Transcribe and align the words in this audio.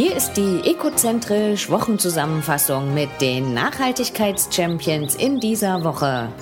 Hier 0.00 0.14
ist 0.14 0.34
die 0.34 0.60
Ekozentrisch 0.60 1.70
Wochenzusammenfassung 1.70 2.94
mit 2.94 3.08
den 3.20 3.52
Nachhaltigkeitschampions 3.52 5.16
in 5.16 5.40
dieser 5.40 5.82
Woche. 5.82 6.32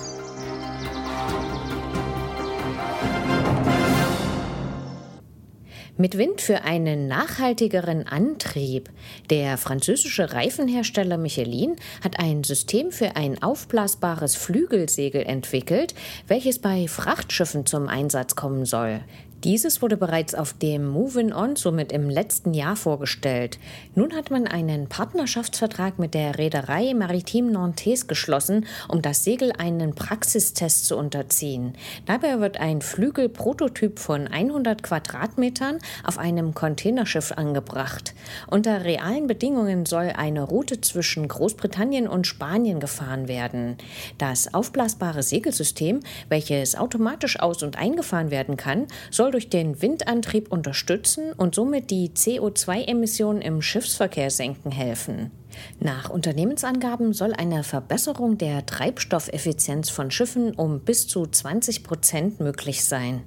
Mit 5.99 6.19
Wind 6.19 6.41
für 6.41 6.65
einen 6.65 7.07
nachhaltigeren 7.07 8.07
Antrieb. 8.07 8.91
Der 9.31 9.57
französische 9.57 10.31
Reifenhersteller 10.31 11.17
Michelin 11.17 11.77
hat 12.03 12.19
ein 12.19 12.43
System 12.43 12.91
für 12.91 13.15
ein 13.15 13.41
aufblasbares 13.41 14.35
Flügelsegel 14.35 15.23
entwickelt, 15.23 15.95
welches 16.27 16.59
bei 16.59 16.87
Frachtschiffen 16.87 17.65
zum 17.65 17.87
Einsatz 17.87 18.35
kommen 18.35 18.65
soll. 18.65 18.99
Dieses 19.43 19.83
wurde 19.83 19.97
bereits 19.97 20.33
auf 20.33 20.53
dem 20.53 20.87
Moving 20.87 21.31
On 21.31 21.55
somit 21.55 21.91
im 21.91 22.09
letzten 22.09 22.55
Jahr 22.55 22.75
vorgestellt. 22.75 23.59
Nun 23.93 24.15
hat 24.15 24.31
man 24.31 24.47
einen 24.47 24.87
Partnerschaftsvertrag 24.87 25.99
mit 25.99 26.15
der 26.15 26.39
Reederei 26.39 26.95
Maritime 26.95 27.51
Nantes 27.51 28.07
geschlossen, 28.07 28.65
um 28.87 29.03
das 29.03 29.23
Segel 29.23 29.51
einen 29.51 29.93
Praxistest 29.93 30.87
zu 30.87 30.97
unterziehen. 30.97 31.73
Dabei 32.07 32.39
wird 32.39 32.59
ein 32.59 32.81
Flügelprototyp 32.81 33.99
von 33.99 34.27
100 34.27 34.81
Quadratmetern 34.81 35.77
auf 36.03 36.17
einem 36.17 36.55
Containerschiff 36.55 37.31
angebracht. 37.31 38.15
Unter 38.47 38.85
realen 38.85 39.27
Bedingungen 39.27 39.85
soll 39.85 40.13
eine 40.17 40.41
Route 40.41 40.81
zwischen 40.81 41.27
Großbritannien 41.27 42.07
und 42.07 42.25
Spanien 42.25 42.79
gefahren 42.79 43.27
werden. 43.27 43.77
Das 44.17 44.55
aufblasbare 44.55 45.21
Segelsystem, 45.21 45.99
welches 46.27 46.75
automatisch 46.75 47.39
aus- 47.39 47.61
und 47.61 47.77
eingefahren 47.77 48.31
werden 48.31 48.57
kann, 48.57 48.87
soll 49.11 49.26
soll 49.27 49.31
durch 49.33 49.49
den 49.49 49.81
Windantrieb 49.81 50.53
unterstützen 50.53 51.33
und 51.33 51.53
somit 51.53 51.91
die 51.91 52.11
CO2-Emissionen 52.11 53.41
im 53.41 53.61
Schiffsverkehr 53.61 54.29
senken 54.29 54.71
helfen. 54.71 55.31
Nach 55.81 56.09
Unternehmensangaben 56.09 57.11
soll 57.11 57.33
eine 57.33 57.63
Verbesserung 57.63 58.37
der 58.37 58.65
Treibstoffeffizienz 58.65 59.89
von 59.89 60.11
Schiffen 60.11 60.53
um 60.53 60.79
bis 60.79 61.09
zu 61.09 61.27
20 61.27 61.83
Prozent 61.83 62.39
möglich 62.39 62.85
sein. 62.85 63.23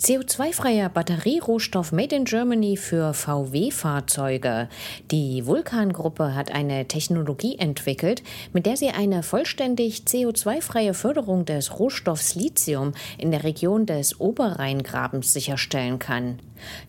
CO2-freier 0.00 0.88
Batterierohstoff 0.88 1.92
Made 1.92 2.16
in 2.16 2.24
Germany 2.24 2.78
für 2.78 3.12
VW-Fahrzeuge. 3.12 4.70
Die 5.10 5.44
Vulkan-Gruppe 5.44 6.34
hat 6.34 6.50
eine 6.50 6.88
Technologie 6.88 7.58
entwickelt, 7.58 8.22
mit 8.54 8.64
der 8.64 8.78
sie 8.78 8.88
eine 8.88 9.22
vollständig 9.22 10.04
CO2-freie 10.06 10.94
Förderung 10.94 11.44
des 11.44 11.78
Rohstoffs 11.78 12.34
Lithium 12.34 12.94
in 13.18 13.30
der 13.30 13.44
Region 13.44 13.84
des 13.84 14.18
Oberrheingrabens 14.18 15.34
sicherstellen 15.34 15.98
kann. 15.98 16.38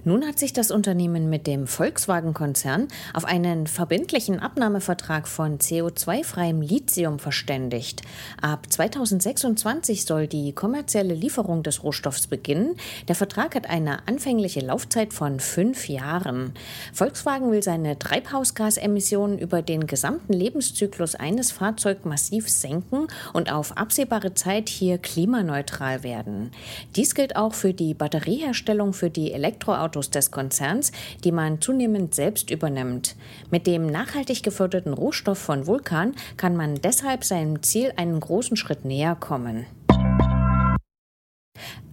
Nun 0.04 0.26
hat 0.26 0.40
sich 0.40 0.54
das 0.54 0.72
Unternehmen 0.72 1.30
mit 1.30 1.48
dem 1.48 1.68
Volkswagen-Konzern 1.68 2.88
auf 3.14 3.26
einen 3.26 3.68
verbindlichen 3.68 4.40
Abnahmevertrag 4.40 5.28
von 5.28 5.60
CO2-freiem 5.60 6.62
Lithium 6.62 7.20
verständigt. 7.20 8.02
Ab 8.42 8.68
2026 8.70 10.06
soll 10.06 10.28
die 10.28 10.54
kommerzielle 10.54 11.14
Lieferung 11.14 11.64
des 11.64 11.84
Rohstoffs 11.84 12.28
beginnen. 12.28 12.76
Der 13.08 13.16
Vertrag 13.16 13.56
hat 13.56 13.70
eine 13.70 14.08
anfängliche 14.08 14.60
Laufzeit 14.60 15.14
von 15.14 15.40
fünf 15.40 15.88
Jahren. 15.88 16.54
Volkswagen 16.94 17.52
will 17.52 17.64
seine 17.64 17.98
Treibhausgasemissionen 17.98 19.40
über 19.40 19.62
den 19.62 19.88
gesamten 19.88 20.34
Lebenszyklus 20.34 21.16
eines 21.16 21.52
Fahrzeugs 21.52 22.06
massiv 22.06 22.50
senken 22.50 23.08
und 23.34 23.52
auf 23.52 23.78
absehbare 23.78 24.34
Zeit 24.34 24.70
hier 24.70 24.98
klimaneutral 24.98 26.04
werden. 26.04 26.52
Dies 26.96 27.16
gilt 27.16 27.36
auch 27.36 27.54
für 27.54 27.74
die 27.74 27.94
Batterieherstellung 27.94 28.94
für 28.94 29.10
die 29.10 29.32
Elektro 29.32 29.72
Elektroautos 29.72 30.10
des 30.10 30.32
Konzerns, 30.32 30.92
die 31.24 31.32
man 31.32 31.62
zunehmend 31.62 32.16
selbst 32.16 32.50
übernimmt. 32.50 33.16
Mit 33.52 33.68
dem 33.68 33.88
nachhaltig 33.88 34.44
geförderten 34.44 34.94
Rohstoff 34.94 35.38
von 35.38 35.68
Vulkan 35.68 36.16
kann 36.38 36.56
man 36.56 36.76
deshalb 36.76 37.24
seinem 37.24 37.62
Ziel 37.64 37.94
einen 37.96 38.20
großen 38.20 38.58
Schritt 38.58 38.86
näher 38.86 39.16
kommen. 39.16 39.66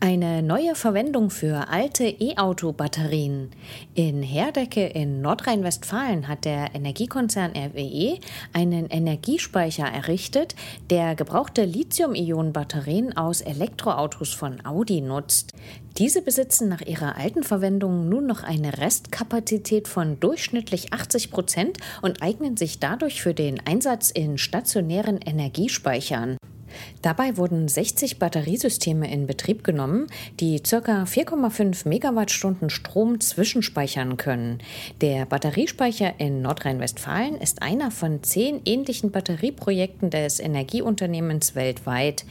Eine 0.01 0.45
neue 0.45 0.77
Verwendung 0.77 1.29
für 1.29 1.71
alte 1.71 2.05
E-Auto-Batterien. 2.05 3.51
In 3.95 4.23
Herdecke 4.23 4.87
in 4.87 5.21
Nordrhein-Westfalen 5.23 6.29
hat 6.29 6.45
der 6.45 6.73
Energiekonzern 6.73 7.51
RWE 7.51 8.21
einen 8.53 8.87
Energiespeicher 8.91 9.87
errichtet, 9.87 10.55
der 10.89 11.17
gebrauchte 11.17 11.65
Lithium-Ionen-Batterien 11.65 13.17
aus 13.17 13.41
Elektroautos 13.41 14.33
von 14.33 14.65
Audi 14.65 15.01
nutzt. 15.01 15.53
Diese 15.97 16.23
besitzen 16.23 16.69
nach 16.69 16.83
ihrer 16.83 17.17
alten 17.17 17.43
Verwendung 17.43 18.09
nun 18.09 18.25
noch 18.25 18.45
eine 18.45 18.79
Restkapazität 18.79 19.89
von 19.89 20.21
durchschnittlich 20.21 20.93
80 20.93 21.33
Prozent 21.33 21.79
und 22.03 22.23
eignen 22.23 22.57
sich 22.57 22.79
dadurch 22.79 23.21
für 23.21 23.35
den 23.35 23.67
Einsatz 23.67 24.13
in 24.13 24.39
stationären 24.39 25.19
Energiespeichern. 25.19 26.37
Dabei 27.03 27.37
wurden 27.37 27.69
60 27.69 28.19
Batteriesysteme 28.19 29.11
in 29.13 29.27
Betrieb 29.27 29.65
genommen, 29.65 30.07
die 30.41 30.61
ca. 30.61 31.05
4,5 31.05 31.89
Megawattstunden 31.89 32.71
Strom 32.71 33.21
zwischenspeichern 33.21 34.17
können. 34.17 34.59
Der 35.01 35.27
Batteriespeicher 35.27 36.15
in 36.19 36.43
Nordrhein-Westfalen 36.43 37.37
ist 37.37 37.63
einer 37.63 37.91
von 37.91 38.23
zehn 38.23 38.61
ähnlichen 38.65 39.11
Batterieprojekten 39.11 40.11
des 40.11 40.41
Energieunternehmens 40.41 41.55
weltweit. 41.55 42.25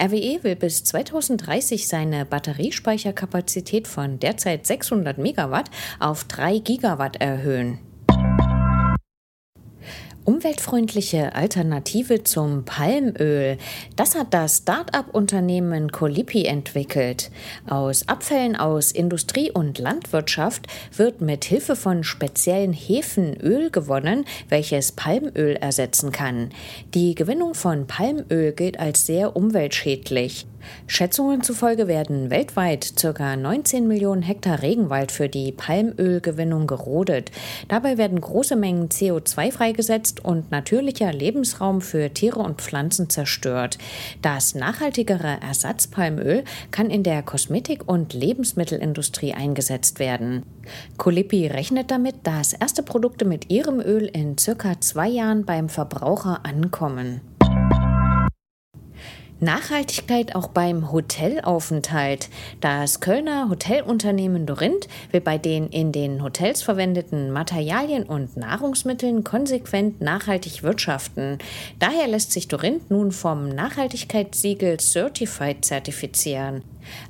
RWE 0.00 0.42
will 0.42 0.56
bis 0.56 0.84
2030 0.84 1.88
seine 1.88 2.24
Batteriespeicherkapazität 2.24 3.88
von 3.88 4.18
derzeit 4.18 4.66
600 4.66 5.18
Megawatt 5.18 5.70
auf 6.00 6.24
3 6.24 6.58
Gigawatt 6.58 7.16
erhöhen. 7.16 7.78
Umweltfreundliche 10.24 11.34
Alternative 11.34 12.24
zum 12.24 12.64
Palmöl. 12.64 13.58
Das 13.94 14.14
hat 14.14 14.32
das 14.32 14.58
Start-up-Unternehmen 14.58 15.92
Colipi 15.92 16.46
entwickelt. 16.46 17.30
Aus 17.68 18.08
Abfällen 18.08 18.56
aus 18.56 18.90
Industrie 18.90 19.50
und 19.50 19.78
Landwirtschaft 19.78 20.66
wird 20.96 21.20
mit 21.20 21.44
Hilfe 21.44 21.76
von 21.76 22.04
speziellen 22.04 22.72
Hefen 22.72 23.38
Öl 23.38 23.70
gewonnen, 23.70 24.24
welches 24.48 24.92
Palmöl 24.92 25.56
ersetzen 25.56 26.10
kann. 26.10 26.50
Die 26.94 27.14
Gewinnung 27.14 27.54
von 27.54 27.86
Palmöl 27.86 28.52
gilt 28.52 28.80
als 28.80 29.04
sehr 29.04 29.36
umweltschädlich. 29.36 30.46
Schätzungen 30.86 31.42
zufolge 31.42 31.88
werden 31.88 32.30
weltweit 32.30 32.94
ca. 33.00 33.36
19 33.36 33.86
Millionen 33.86 34.22
Hektar 34.22 34.62
Regenwald 34.62 35.12
für 35.12 35.28
die 35.28 35.52
Palmölgewinnung 35.52 36.66
gerodet. 36.66 37.30
Dabei 37.68 37.98
werden 37.98 38.20
große 38.20 38.56
Mengen 38.56 38.88
CO2 38.88 39.52
freigesetzt 39.52 40.24
und 40.24 40.50
natürlicher 40.50 41.12
Lebensraum 41.12 41.80
für 41.80 42.12
Tiere 42.12 42.40
und 42.40 42.60
Pflanzen 42.60 43.10
zerstört. 43.10 43.78
Das 44.22 44.54
nachhaltigere 44.54 45.38
Ersatzpalmöl 45.40 46.44
kann 46.70 46.90
in 46.90 47.02
der 47.02 47.22
Kosmetik- 47.22 47.88
und 47.88 48.14
Lebensmittelindustrie 48.14 49.34
eingesetzt 49.34 49.98
werden. 49.98 50.42
Colipi 50.96 51.46
rechnet 51.46 51.90
damit, 51.90 52.16
dass 52.24 52.52
erste 52.52 52.82
Produkte 52.82 53.24
mit 53.24 53.50
ihrem 53.50 53.80
Öl 53.80 54.06
in 54.06 54.38
circa 54.38 54.80
zwei 54.80 55.08
Jahren 55.08 55.44
beim 55.44 55.68
Verbraucher 55.68 56.40
ankommen. 56.44 57.20
Nachhaltigkeit 59.44 60.34
auch 60.34 60.48
beim 60.48 60.90
Hotelaufenthalt. 60.90 62.30
Das 62.60 63.00
Kölner 63.00 63.48
Hotelunternehmen 63.50 64.46
Dorinth 64.46 64.88
will 65.12 65.20
bei 65.20 65.38
den 65.38 65.68
in 65.68 65.92
den 65.92 66.22
Hotels 66.22 66.62
verwendeten 66.62 67.30
Materialien 67.30 68.04
und 68.04 68.36
Nahrungsmitteln 68.36 69.22
konsequent 69.22 70.00
nachhaltig 70.00 70.62
wirtschaften. 70.62 71.38
Daher 71.78 72.08
lässt 72.08 72.32
sich 72.32 72.48
Dorinth 72.48 72.90
nun 72.90 73.12
vom 73.12 73.48
Nachhaltigkeitssiegel 73.50 74.78
Certified 74.80 75.64
zertifizieren. 75.64 76.62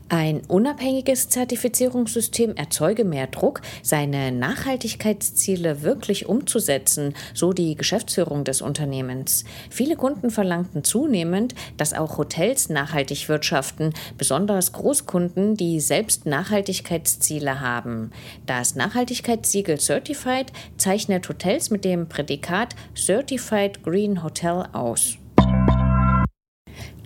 Ein 0.09 0.43
unabhängiges 0.49 1.29
Zertifizierungssystem 1.29 2.55
erzeuge 2.56 3.05
mehr 3.05 3.26
Druck, 3.26 3.62
seine 3.82 4.32
Nachhaltigkeitsziele 4.32 5.82
wirklich 5.82 6.26
umzusetzen, 6.26 7.15
so 7.32 7.53
die 7.53 7.75
Geschäftsführung 7.75 8.44
des 8.44 8.62
Unternehmens. 8.62 9.44
Viele 9.71 9.97
Kunden 9.97 10.31
verlangten 10.31 10.85
zunehmend, 10.85 11.55
dass 11.76 11.94
auch 11.94 12.19
Hotels 12.19 12.69
nachhaltig 12.69 13.29
wirtschaften, 13.29 13.93
besonders 14.19 14.73
Großkunden, 14.73 15.56
die 15.56 15.81
selbst 15.81 16.26
Nachhaltigkeitsziele 16.26 17.61
haben. 17.61 18.12
Das 18.47 18.75
Nachhaltigkeitssiegel 18.75 19.81
Certified 19.81 20.53
zeichnet 20.76 21.29
Hotels 21.29 21.71
mit 21.71 21.85
dem 21.85 22.09
Prädikat 22.09 22.76
Certified 22.94 23.82
Green 23.82 24.23
Hotel 24.23 24.67
aus. 24.73 25.19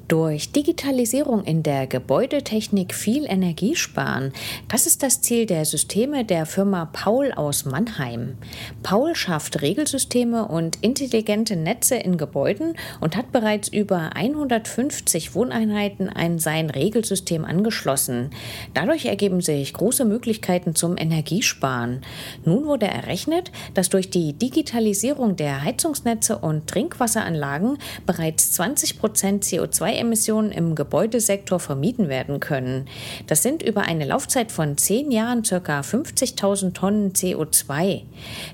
Durch 0.08 0.52
Digitalisierung 0.52 1.44
in 1.44 1.62
der 1.62 1.87
Gebäudetechnik 1.87 2.94
viel 2.94 3.26
Energie 3.26 3.76
sparen. 3.76 4.32
Das 4.66 4.87
ist 4.87 5.02
das 5.02 5.20
Ziel 5.20 5.44
der 5.44 5.66
Systeme 5.66 6.25
der 6.25 6.46
Firma 6.46 6.87
Paul 6.87 7.31
aus 7.32 7.66
Mannheim. 7.66 8.38
Paul 8.82 9.14
schafft 9.14 9.60
Regelsysteme 9.60 10.49
und 10.49 10.78
intelligente 10.81 11.56
Netze 11.56 11.96
in 11.96 12.16
Gebäuden 12.16 12.75
und 13.02 13.16
hat 13.16 13.32
bereits 13.32 13.69
über 13.69 14.16
150 14.16 15.34
Wohneinheiten 15.34 16.08
an 16.08 16.38
sein 16.38 16.70
Regelsystem 16.70 17.44
angeschlossen. 17.44 18.31
Dadurch 18.72 19.05
ergeben 19.05 19.43
sich 19.43 19.75
große 19.75 20.06
Möglichkeiten 20.06 20.75
zum 20.75 20.96
Energiesparen. 20.96 22.00
Nun 22.46 22.64
wurde 22.64 22.87
errechnet, 22.87 23.52
dass 23.75 23.90
durch 23.90 24.08
die 24.08 24.32
Digitalisierung 24.32 25.37
der 25.37 25.62
Heizungsnetze 25.64 26.38
und 26.38 26.66
Trinkwasseranlagen 26.66 27.76
bereits 28.06 28.52
20 28.52 28.99
Prozent 28.99 29.44
CO2 29.44 29.98
CO2-Emissionen 29.99 30.53
im 30.53 30.75
Gebäudesektor 30.75 31.61
vermieden 31.61 32.09
werden 32.09 32.41
können. 32.41 32.87
Das 33.27 33.43
sind 33.43 33.62
über 33.62 33.83
eine 33.83 34.05
Laufzeit 34.05 34.53
von 34.53 34.77
zehn 34.77 35.11
Jahren 35.11 35.43
ca. 35.43 35.81
50.000 35.81 36.73
Tonnen 36.73 37.12
CO2. 37.12 38.03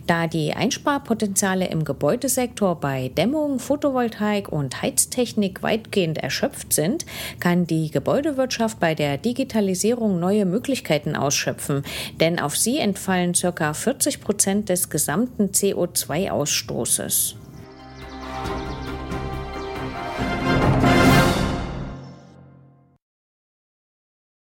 Da 0.06 0.26
die 0.26 0.52
Einsparpotenziale 0.52 1.68
im 1.68 1.84
Gebäudesektor 1.84 2.80
bei 2.80 3.08
Dämmung, 3.08 3.58
Photovoltaik 3.58 4.50
und 4.50 4.82
Heiztechnik 4.82 5.62
weitgehend 5.62 6.18
erschöpft 6.18 6.72
sind, 6.72 7.04
kann 7.40 7.66
die 7.66 7.90
Gebäudewirtschaft 7.90 8.80
bei 8.80 8.94
der 8.94 9.18
Digitalisierung 9.18 10.20
neue 10.20 10.46
Möglichkeiten 10.46 11.16
ausschöpfen, 11.16 11.82
denn 12.20 12.38
auf 12.40 12.56
sie 12.56 12.78
entfallen 12.78 13.32
ca. 13.32 13.74
40 13.74 14.20
Prozent 14.20 14.68
des 14.68 14.90
gesamten 14.90 15.50
CO2-Ausstoßes. 15.50 17.43